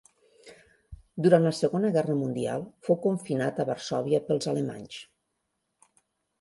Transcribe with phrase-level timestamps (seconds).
[1.25, 5.01] Durant la Segona Guerra Mundial, fou confinat a Varsòvia pels alemanys.